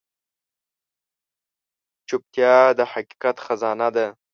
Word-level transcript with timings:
چوپتیا، 2.07 2.55
د 2.77 2.79
حقیقت 2.93 3.35
خزانه 3.45 3.87
ده. 3.95 4.07